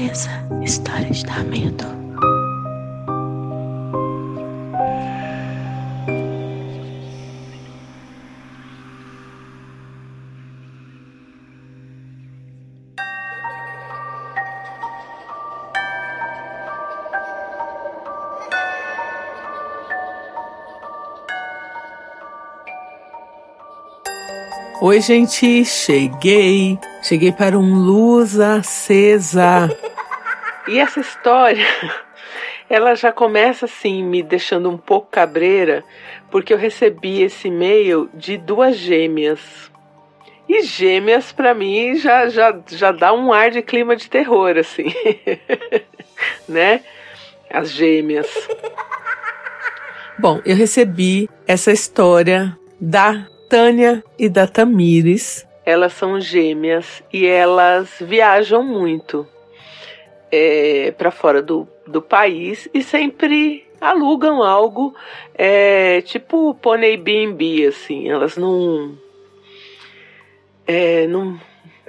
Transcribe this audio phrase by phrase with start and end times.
[0.00, 0.30] Surpresa,
[0.62, 1.84] história de dar medo.
[24.80, 26.78] Oi, gente, cheguei.
[27.02, 29.68] Cheguei para um luz acesa.
[30.68, 31.66] E essa história,
[32.68, 35.82] ela já começa assim, me deixando um pouco cabreira,
[36.30, 39.40] porque eu recebi esse e-mail de duas gêmeas.
[40.48, 44.92] E gêmeas, para mim, já, já, já dá um ar de clima de terror, assim.
[46.48, 46.82] né?
[47.48, 48.28] As gêmeas.
[50.18, 55.46] Bom, eu recebi essa história da Tânia e da Tamires.
[55.64, 59.26] Elas são gêmeas e elas viajam muito
[60.30, 64.94] é, para fora do, do país e sempre alugam algo
[65.34, 68.08] é, tipo Pony B&B, assim.
[68.08, 68.96] Elas não,
[70.66, 71.40] é, não...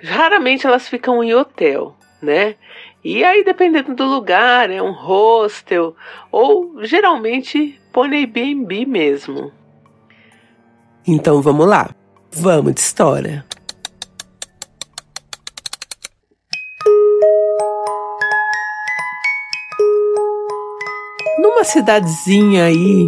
[0.04, 2.56] Raramente elas ficam em hotel, né?
[3.04, 5.96] E aí, dependendo do lugar, é um hostel
[6.32, 9.52] ou geralmente Pony B&B mesmo.
[11.08, 11.90] Então vamos lá,
[12.32, 13.44] vamos de história.
[21.72, 23.08] Cidadezinha aí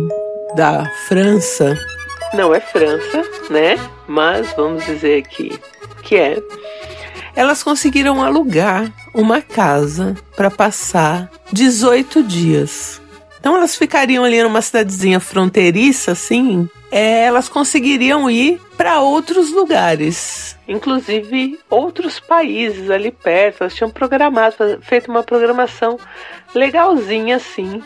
[0.55, 1.77] da França,
[2.33, 3.75] não é França, né?
[4.07, 5.59] Mas vamos dizer aqui
[6.01, 6.41] que é.
[7.35, 13.01] Elas conseguiram alugar uma casa para passar 18 dias.
[13.39, 20.55] Então elas ficariam ali numa cidadezinha fronteiriça, assim, é, elas conseguiriam ir para outros lugares,
[20.67, 23.61] inclusive outros países ali perto.
[23.61, 25.99] Elas tinham programado, feito uma programação
[26.55, 27.81] legalzinha assim.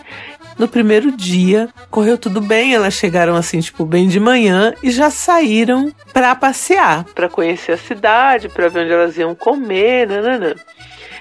[0.58, 5.12] No primeiro dia, correu tudo bem, elas chegaram assim, tipo, bem de manhã e já
[5.12, 10.56] saíram para passear, para conhecer a cidade, para ver onde elas iam comer, nananã.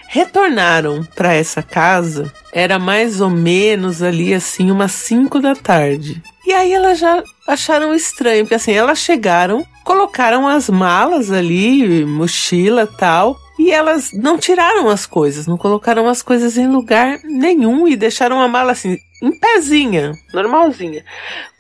[0.09, 6.23] Retornaram para essa casa, era mais ou menos ali assim, umas 5 da tarde.
[6.47, 12.87] E aí elas já acharam estranho, porque assim, elas chegaram, colocaram as malas ali, mochila
[12.87, 17.97] tal, e elas não tiraram as coisas, não colocaram as coisas em lugar nenhum e
[17.97, 21.05] deixaram a mala assim, em pezinha, normalzinha.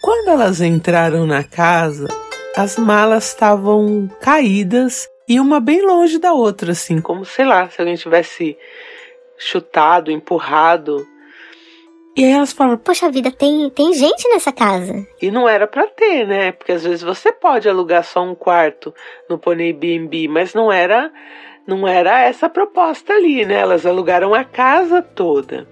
[0.00, 2.08] Quando elas entraram na casa,
[2.56, 7.80] as malas estavam caídas e uma bem longe da outra, assim, como sei lá, se
[7.80, 8.56] alguém tivesse
[9.38, 11.06] chutado, empurrado
[12.16, 15.06] e aí elas falam: Poxa vida, tem, tem gente nessa casa.
[15.20, 16.50] E não era para ter, né?
[16.50, 18.94] Porque às vezes você pode alugar só um quarto
[19.28, 21.12] no Pony B&B, mas não era
[21.66, 23.54] não era essa a proposta ali, né?
[23.54, 25.66] Elas alugaram a casa toda.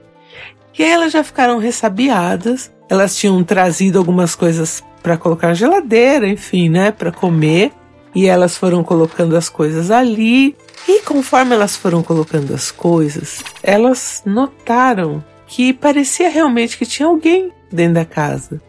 [0.76, 2.72] E aí elas já ficaram ressabiadas.
[2.88, 7.72] Elas tinham trazido algumas coisas para colocar na geladeira, enfim, né, para comer.
[8.14, 10.56] E elas foram colocando as coisas ali.
[10.88, 17.52] E conforme elas foram colocando as coisas, elas notaram que parecia realmente que tinha alguém
[17.70, 18.60] dentro da casa.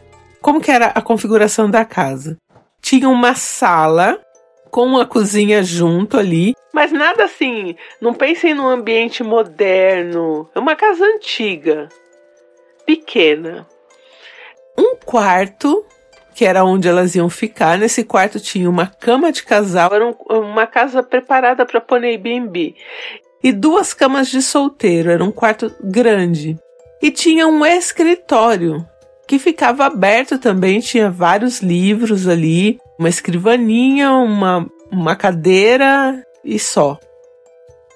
[0.42, 2.38] Como que era a configuração da casa?
[2.82, 4.20] Tinha uma sala
[4.76, 7.78] com uma cozinha junto ali, mas nada assim.
[8.02, 10.50] Não pensem num ambiente moderno.
[10.54, 11.88] É uma casa antiga,
[12.86, 13.66] pequena.
[14.78, 15.86] Um quarto
[16.34, 17.78] que era onde elas iam ficar.
[17.78, 22.76] Nesse quarto tinha uma cama de casal, era um, uma casa preparada para pôr Airbnb.
[23.42, 26.60] E duas camas de solteiro, era um quarto grande.
[27.02, 28.86] E tinha um escritório
[29.28, 37.00] que ficava aberto também, tinha vários livros ali, uma escrivaninha, uma, uma cadeira e só.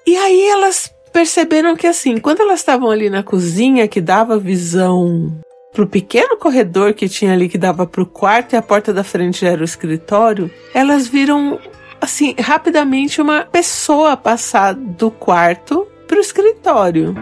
[0.06, 5.32] E aí elas perceberam que assim, quando elas estavam ali na cozinha que dava visão
[5.72, 9.46] pro pequeno corredor que tinha ali que dava pro quarto e a porta da frente
[9.46, 11.58] era o escritório, elas viram
[12.00, 17.14] assim rapidamente uma pessoa passar do quarto pro escritório.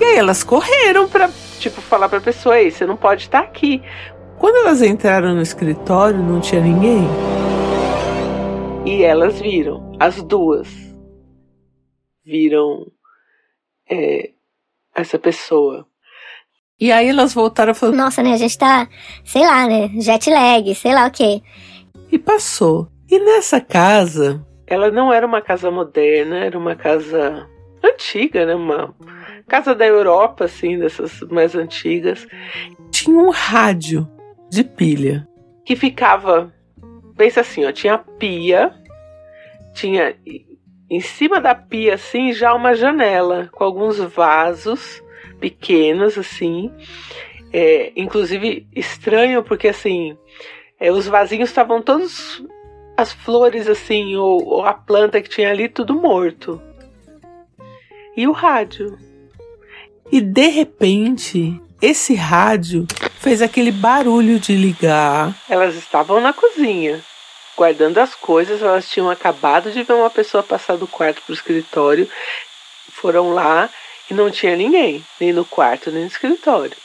[0.00, 1.30] E aí elas correram pra,
[1.62, 3.82] tipo, falar pra pessoa, aí, você não pode estar aqui.
[4.38, 7.06] Quando elas entraram no escritório, não tinha ninguém.
[8.84, 10.68] E elas viram, as duas
[12.24, 12.86] viram
[13.88, 14.30] é,
[14.94, 15.86] essa pessoa.
[16.80, 18.32] E aí elas voltaram e falaram: Nossa, né?
[18.32, 18.88] A gente tá,
[19.24, 19.88] sei lá, né?
[20.00, 21.40] Jet lag, sei lá o quê.
[22.10, 22.88] E passou.
[23.08, 27.48] E nessa casa, ela não era uma casa moderna, era uma casa
[27.84, 28.54] antiga, né?
[28.54, 28.92] Uma
[29.52, 32.26] casa da Europa, assim, dessas mais antigas,
[32.90, 34.08] tinha um rádio
[34.50, 35.28] de pilha
[35.62, 36.50] que ficava,
[37.18, 38.72] pensa assim, ó, tinha pia,
[39.74, 40.16] tinha
[40.90, 45.02] Em cima da pia, assim, já uma janela com alguns vasos
[45.38, 46.72] pequenos, assim.
[47.52, 50.16] É, inclusive estranho, porque assim,
[50.80, 52.42] é, os vasinhos estavam todos
[52.96, 56.58] as flores assim, ou, ou a planta que tinha ali, tudo morto.
[58.16, 59.11] E o rádio.
[60.12, 62.86] E de repente, esse rádio
[63.18, 65.34] fez aquele barulho de ligar.
[65.48, 67.02] Elas estavam na cozinha
[67.56, 68.60] guardando as coisas.
[68.60, 72.06] Elas tinham acabado de ver uma pessoa passar do quarto para o escritório.
[72.90, 73.70] Foram lá
[74.10, 76.76] e não tinha ninguém, nem no quarto, nem no escritório.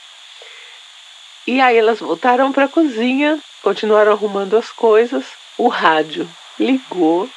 [1.46, 5.24] E aí elas voltaram para a cozinha, continuaram arrumando as coisas.
[5.58, 6.26] O rádio
[6.58, 7.28] ligou.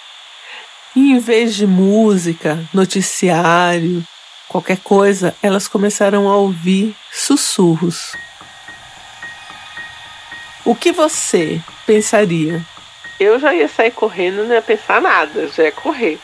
[0.96, 4.06] E em vez de música, noticiário,
[4.52, 8.14] qualquer coisa, elas começaram a ouvir sussurros.
[10.66, 12.64] O que você pensaria
[13.22, 16.18] eu já ia sair correndo, não ia pensar nada, já ia correr.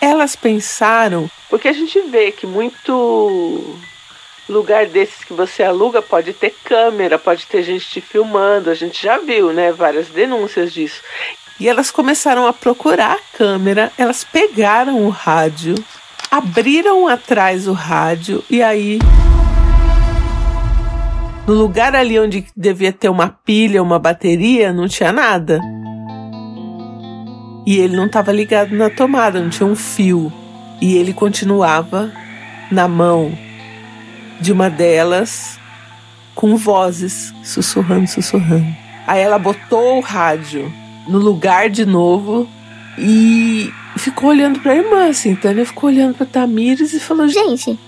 [0.00, 1.30] Elas pensaram.
[1.48, 3.78] Porque a gente vê que muito
[4.46, 8.68] lugar desses que você aluga pode ter câmera, pode ter gente te filmando.
[8.68, 9.72] A gente já viu, né?
[9.72, 11.00] Várias denúncias disso.
[11.58, 15.74] E elas começaram a procurar a câmera, elas pegaram o rádio,
[16.36, 18.98] abriram atrás o rádio e aí.
[21.46, 25.60] No lugar ali onde devia ter uma pilha, uma bateria, não tinha nada.
[27.64, 30.32] E ele não estava ligado na tomada, não tinha um fio.
[30.80, 32.12] E ele continuava
[32.70, 33.32] na mão
[34.40, 35.58] de uma delas
[36.34, 38.66] com vozes sussurrando, sussurrando.
[39.06, 40.70] Aí ela botou o rádio
[41.08, 42.46] no lugar de novo
[42.98, 45.34] e ficou olhando para a irmã, assim.
[45.34, 47.78] Tânia ficou olhando para Tamires e falou: Gente,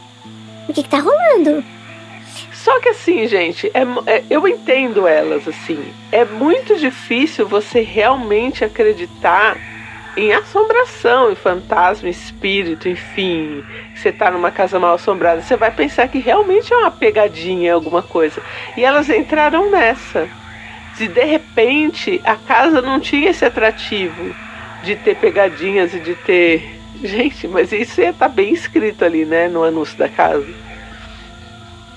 [0.69, 1.64] o que, que tá rolando?
[2.52, 5.82] Só que assim, gente, é, é, eu entendo elas assim.
[6.10, 9.56] É muito difícil você realmente acreditar
[10.16, 13.64] em assombração, em fantasma, espírito, enfim.
[13.94, 18.02] Você tá numa casa mal assombrada, você vai pensar que realmente é uma pegadinha, alguma
[18.02, 18.43] coisa.
[18.76, 20.28] E elas entraram nessa.
[20.96, 24.34] De de repente a casa não tinha esse atrativo
[24.83, 26.79] de ter pegadinhas e de ter.
[27.03, 30.47] Gente, mas isso ia estar tá bem escrito ali, né, no anúncio da casa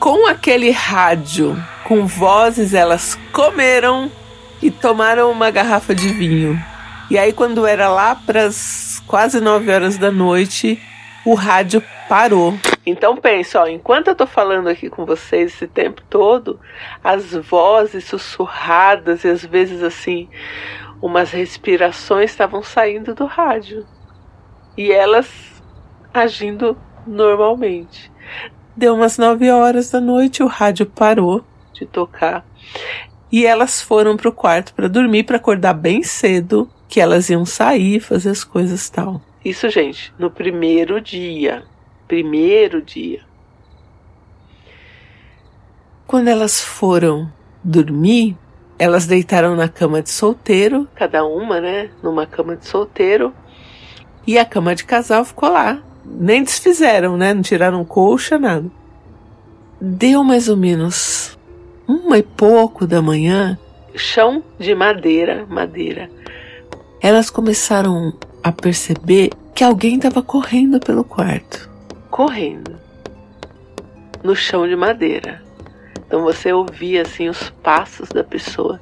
[0.01, 4.11] com aquele rádio, com vozes, elas comeram
[4.59, 6.59] e tomaram uma garrafa de vinho.
[7.07, 10.81] E aí, quando era lá para as quase nove horas da noite,
[11.23, 12.57] o rádio parou.
[12.85, 16.59] Então pensa, ó, enquanto eu tô falando aqui com vocês esse tempo todo,
[17.03, 20.27] as vozes sussurradas e às vezes assim,
[21.01, 23.85] umas respirações estavam saindo do rádio.
[24.75, 25.61] E elas
[26.13, 28.11] agindo normalmente.
[28.75, 31.43] Deu umas nove horas da noite, o rádio parou
[31.73, 32.45] de tocar
[33.31, 37.99] e elas foram pro quarto para dormir, para acordar bem cedo, que elas iam sair,
[38.01, 39.21] fazer as coisas tal.
[39.43, 41.63] Isso, gente, no primeiro dia.
[42.11, 43.21] Primeiro dia.
[46.05, 47.31] Quando elas foram
[47.63, 48.35] dormir,
[48.77, 53.33] elas deitaram na cama de solteiro, cada uma, né, numa cama de solteiro,
[54.27, 57.33] e a cama de casal ficou lá, nem desfizeram, né?
[57.33, 58.69] Não tiraram colcha, nada.
[59.79, 61.39] Deu mais ou menos
[61.87, 63.57] uma e pouco da manhã.
[63.95, 66.09] Chão de madeira, madeira.
[67.01, 68.11] Elas começaram
[68.43, 71.70] a perceber que alguém estava correndo pelo quarto.
[72.11, 72.77] Correndo.
[74.21, 75.41] No chão de madeira.
[76.05, 78.77] Então você ouvia assim os passos da pessoa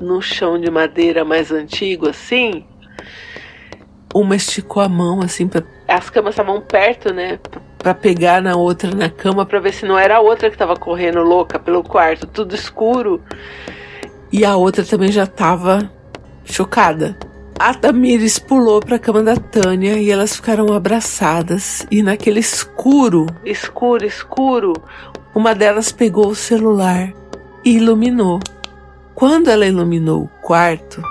[0.00, 2.64] no chão de madeira mais antigo assim.
[4.14, 7.40] Uma esticou a mão assim para as camas estavam perto, né?
[7.78, 10.76] Para pegar na outra na cama para ver se não era a outra que estava
[10.76, 13.20] correndo louca pelo quarto, tudo escuro.
[14.32, 15.90] E a outra também já estava
[16.44, 17.18] chocada.
[17.58, 21.86] A Tamires pulou para a cama da Tânia e elas ficaram abraçadas.
[21.90, 24.72] E naquele escuro, escuro, escuro,
[25.34, 27.12] uma delas pegou o celular
[27.64, 28.40] e iluminou.
[29.14, 31.02] Quando ela iluminou o quarto,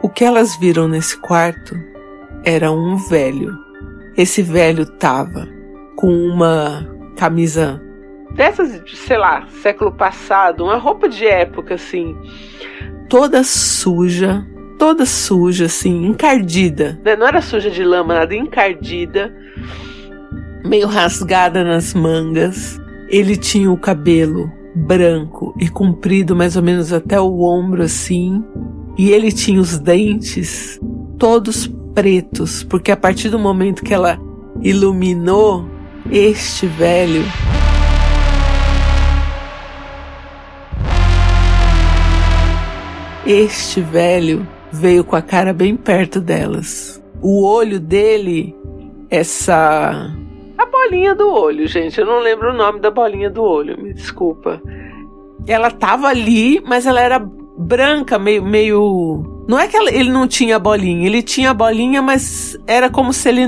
[0.00, 1.76] O que elas viram nesse quarto
[2.44, 3.52] era um velho.
[4.16, 5.57] Esse velho tava
[5.98, 7.82] com uma camisa
[8.36, 12.16] dessas, sei lá, século passado, uma roupa de época assim,
[13.08, 14.46] toda suja,
[14.78, 17.00] toda suja assim, encardida.
[17.04, 19.34] Né, não era suja de lama, nada encardida,
[20.64, 22.80] meio rasgada nas mangas.
[23.08, 28.44] Ele tinha o cabelo branco e comprido mais ou menos até o ombro assim,
[28.96, 30.78] e ele tinha os dentes
[31.18, 34.16] todos pretos, porque a partir do momento que ela
[34.62, 35.76] iluminou
[36.10, 37.22] este velho.
[43.26, 47.02] Este velho veio com a cara bem perto delas.
[47.20, 48.56] O olho dele,
[49.10, 50.10] essa.
[50.56, 52.00] A bolinha do olho, gente.
[52.00, 54.62] Eu não lembro o nome da bolinha do olho, me desculpa.
[55.46, 58.42] Ela tava ali, mas ela era branca, meio.
[58.44, 59.44] meio...
[59.46, 63.28] Não é que ela, ele não tinha bolinha, ele tinha bolinha, mas era como se
[63.28, 63.46] ele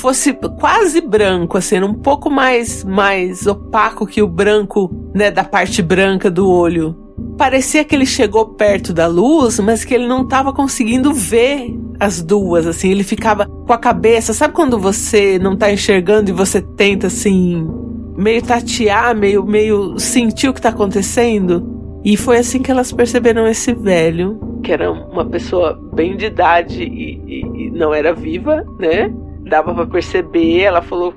[0.00, 5.82] fosse quase branco, assim, um pouco mais, mais opaco que o branco, né, da parte
[5.82, 6.96] branca do olho.
[7.36, 12.22] Parecia que ele chegou perto da luz, mas que ele não estava conseguindo ver as
[12.22, 16.62] duas, assim, ele ficava com a cabeça, sabe quando você não tá enxergando e você
[16.62, 17.68] tenta assim,
[18.16, 21.78] meio tatear, meio meio sentir o que tá acontecendo?
[22.02, 24.40] E foi assim que elas perceberam esse velho.
[24.64, 29.12] Que era uma pessoa bem de idade e, e, e não era viva, né?
[29.50, 30.60] Dava para perceber.
[30.60, 31.12] Ela falou,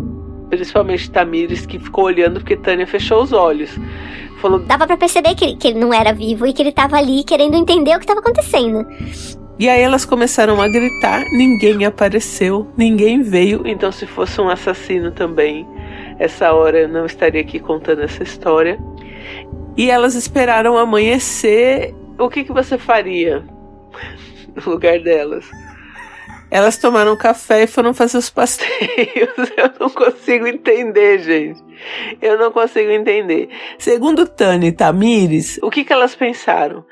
[0.49, 3.69] principalmente Tamires, que ficou olhando porque Tânia fechou os olhos.
[4.41, 7.23] Falou, Dava para perceber que, que ele não era vivo e que ele tava ali
[7.23, 8.85] querendo entender o que estava acontecendo.
[9.59, 13.61] E aí elas começaram a gritar, ninguém apareceu, ninguém veio.
[13.67, 15.65] Então, se fosse um assassino também,
[16.17, 18.79] essa hora eu não estaria aqui contando essa história.
[19.77, 21.93] E elas esperaram amanhecer.
[22.17, 23.43] O que, que você faria
[24.55, 25.49] no lugar delas?
[26.53, 28.69] Elas tomaram café e foram fazer os passeios.
[29.57, 31.59] Eu não consigo entender, gente.
[32.21, 33.49] Eu não consigo entender.
[33.79, 36.85] Segundo Tânia e Tamires, o que, que elas pensaram?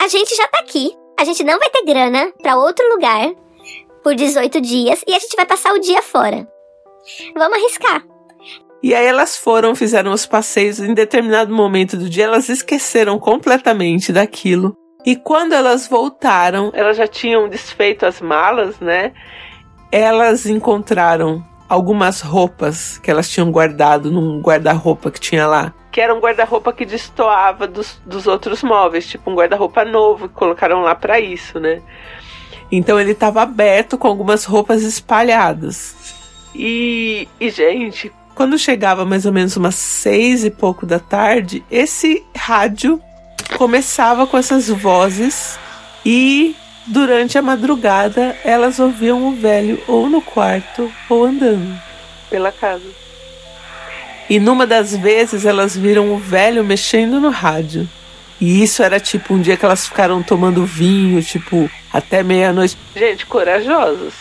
[0.00, 0.92] A gente já tá aqui.
[1.18, 3.32] A gente não vai ter grana para outro lugar
[4.04, 6.46] por 18 dias e a gente vai passar o dia fora.
[7.34, 8.06] Vamos arriscar.
[8.80, 10.78] E aí elas foram, fizeram os passeios.
[10.78, 14.76] Em determinado momento do dia, elas esqueceram completamente daquilo.
[15.04, 19.12] E quando elas voltaram, elas já tinham desfeito as malas, né?
[19.90, 25.72] Elas encontraram algumas roupas que elas tinham guardado num guarda-roupa que tinha lá.
[25.90, 30.34] Que era um guarda-roupa que destoava dos, dos outros móveis, tipo um guarda-roupa novo, que
[30.34, 31.82] colocaram lá para isso, né?
[32.70, 36.14] Então ele estava aberto com algumas roupas espalhadas.
[36.54, 42.24] E, e, gente, quando chegava mais ou menos umas seis e pouco da tarde, esse
[42.36, 43.00] rádio
[43.52, 45.58] começava com essas vozes
[46.04, 46.56] e
[46.86, 51.80] durante a madrugada elas ouviam o velho ou no quarto ou andando
[52.28, 52.84] pela casa.
[54.28, 57.88] E numa das vezes elas viram o velho mexendo no rádio.
[58.40, 62.76] E isso era tipo um dia que elas ficaram tomando vinho, tipo, até meia-noite.
[62.96, 64.14] Gente, corajosos.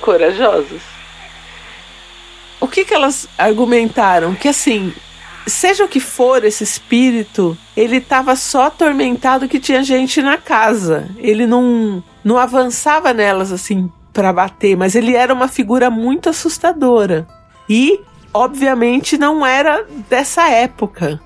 [0.00, 0.98] Corajosos
[2.60, 4.34] o que, que elas argumentaram?
[4.34, 4.92] Que assim,
[5.48, 11.08] seja o que for esse espírito, ele estava só atormentado que tinha gente na casa.
[11.18, 17.26] Ele não, não avançava nelas assim para bater, mas ele era uma figura muito assustadora.
[17.68, 18.00] E,
[18.34, 21.20] obviamente, não era dessa época.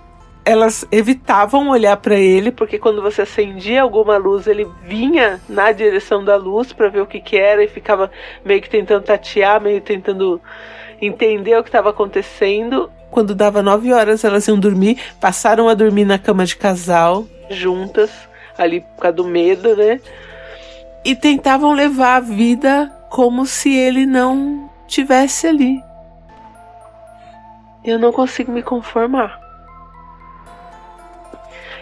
[0.44, 6.24] Elas evitavam olhar para ele porque quando você acendia alguma luz, ele vinha na direção
[6.24, 8.10] da luz para ver o que, que era e ficava
[8.44, 10.40] meio que tentando tatear, meio tentando
[11.00, 12.90] entender o que estava acontecendo.
[13.12, 18.10] Quando dava nove horas, elas iam dormir, passaram a dormir na cama de casal, juntas,
[18.56, 20.00] ali por causa do medo, né?
[21.04, 25.78] E tentavam levar a vida como se ele não tivesse ali.
[27.84, 29.41] Eu não consigo me conformar.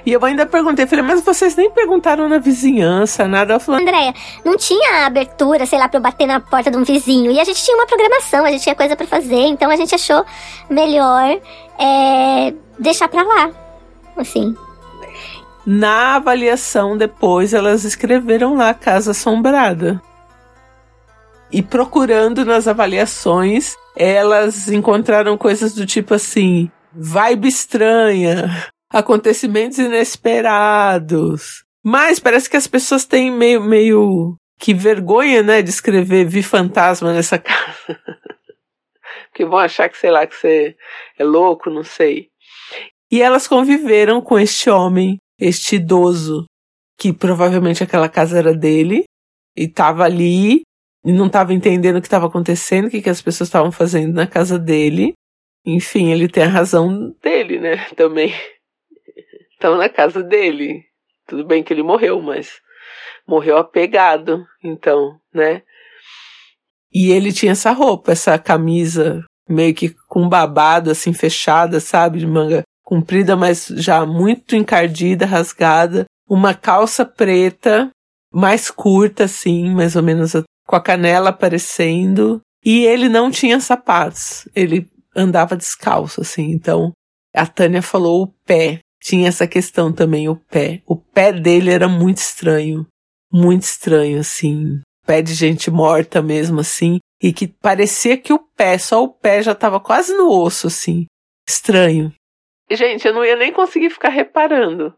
[0.05, 3.55] E eu ainda perguntei, falei, mas vocês nem perguntaram na vizinhança, nada.
[3.55, 4.15] Ela falou, Andréia,
[4.45, 7.31] não tinha abertura, sei lá, pra eu bater na porta de um vizinho.
[7.31, 9.95] E a gente tinha uma programação, a gente tinha coisa para fazer, então a gente
[9.95, 10.25] achou
[10.69, 11.41] melhor
[11.79, 13.51] é, deixar pra lá.
[14.17, 14.55] Assim.
[15.67, 20.01] Na avaliação depois, elas escreveram lá Casa Assombrada.
[21.53, 31.65] E procurando nas avaliações, elas encontraram coisas do tipo assim: vibe estranha, acontecimentos inesperados.
[31.83, 37.13] Mas parece que as pessoas têm meio, meio que vergonha, né, de escrever vi fantasma
[37.13, 38.01] nessa casa.
[39.29, 40.77] Porque vão achar que, sei lá, que você
[41.19, 42.29] é louco, não sei.
[43.11, 46.45] E elas conviveram com este homem, este idoso,
[46.99, 49.05] que provavelmente aquela casa era dele,
[49.57, 50.63] e estava ali,
[51.05, 54.13] e não estava entendendo o que estava acontecendo, o que, que as pessoas estavam fazendo
[54.13, 55.15] na casa dele.
[55.65, 58.33] Enfim, ele tem a razão dele, né, também
[59.61, 60.83] estão na casa dele.
[61.29, 62.61] Tudo bem que ele morreu, mas
[63.29, 65.63] morreu apegado, então, né?
[66.93, 72.27] E ele tinha essa roupa, essa camisa meio que com babado assim fechada, sabe, de
[72.27, 77.91] manga comprida, mas já muito encardida, rasgada, uma calça preta
[78.33, 80.33] mais curta assim, mais ou menos
[80.67, 84.49] com a canela aparecendo, e ele não tinha sapatos.
[84.55, 86.93] Ele andava descalço assim, então
[87.35, 90.83] a Tânia falou o pé tinha essa questão também, o pé.
[90.87, 92.87] O pé dele era muito estranho.
[93.33, 94.81] Muito estranho, assim.
[95.07, 96.99] Pé de gente morta mesmo, assim.
[97.23, 101.07] E que parecia que o pé, só o pé já tava quase no osso, assim.
[101.49, 102.13] Estranho.
[102.71, 104.95] Gente, eu não ia nem conseguir ficar reparando.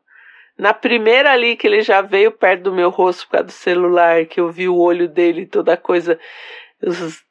[0.59, 4.27] Na primeira ali que ele já veio perto do meu rosto por causa do celular,
[4.27, 6.21] que eu vi o olho dele, toda coisa,
[6.83, 7.23] os,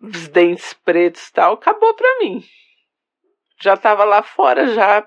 [0.00, 2.44] os dentes pretos e tal, acabou pra mim.
[3.60, 5.06] Já tava lá fora, já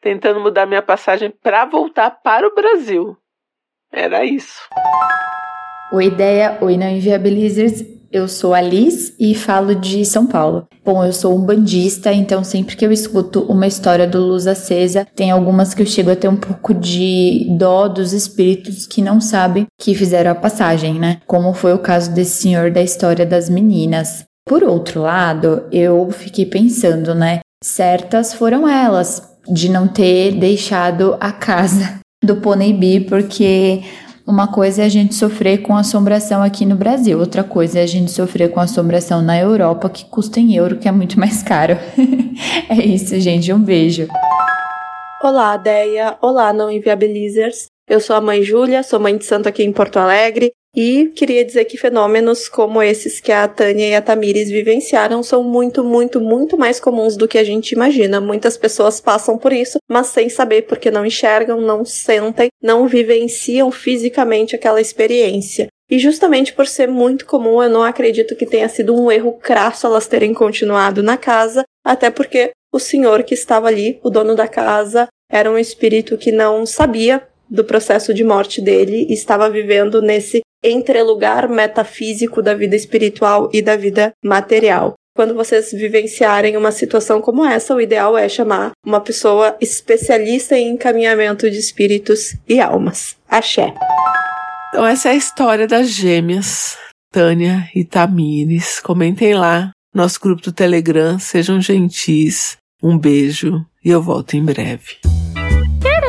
[0.00, 3.16] tentando mudar minha passagem para voltar para o Brasil.
[3.92, 4.60] Era isso.
[5.92, 6.58] Oi, ideia.
[6.60, 7.84] Oi, não inviabilizers.
[8.12, 10.66] Eu sou a Liz e falo de São Paulo.
[10.84, 15.06] Bom, eu sou um bandista, então sempre que eu escuto uma história do Luz Acesa,
[15.14, 19.20] tem algumas que eu chego a ter um pouco de dó dos espíritos que não
[19.20, 21.20] sabem que fizeram a passagem, né?
[21.24, 24.24] Como foi o caso desse senhor da história das meninas.
[24.44, 27.40] Por outro lado, eu fiquei pensando, né?
[27.62, 33.82] Certas foram elas de não ter deixado a casa do B, porque
[34.26, 37.86] uma coisa é a gente sofrer com assombração aqui no Brasil, outra coisa é a
[37.86, 41.76] gente sofrer com assombração na Europa, que custa em euro, que é muito mais caro.
[42.68, 43.52] é isso, gente.
[43.52, 44.06] Um beijo.
[45.22, 46.16] Olá, Deia.
[46.20, 47.66] Olá, não inviabilizers.
[47.88, 51.44] Eu sou a mãe Júlia, sou mãe de santo aqui em Porto Alegre e queria
[51.44, 56.20] dizer que fenômenos como esses que a Tânia e a Tamires vivenciaram são muito, muito,
[56.20, 58.20] muito mais comuns do que a gente imagina.
[58.20, 63.70] Muitas pessoas passam por isso, mas sem saber porque não enxergam, não sentem, não vivenciam
[63.72, 65.66] fisicamente aquela experiência.
[65.90, 69.88] E justamente por ser muito comum, eu não acredito que tenha sido um erro crasso
[69.88, 74.46] elas terem continuado na casa, até porque o senhor que estava ali, o dono da
[74.46, 80.00] casa, era um espírito que não sabia do processo de morte dele e estava vivendo
[80.00, 84.94] nesse entrelugar metafísico da vida espiritual e da vida material.
[85.14, 90.70] Quando vocês vivenciarem uma situação como essa, o ideal é chamar uma pessoa especialista em
[90.70, 93.16] encaminhamento de espíritos e almas.
[93.28, 93.74] Axé.
[94.68, 96.76] Então, essa é a história das gêmeas,
[97.12, 98.78] Tânia e Tamires.
[98.80, 102.56] Comentem lá, nosso grupo do Telegram, sejam gentis.
[102.82, 104.96] Um beijo e eu volto em breve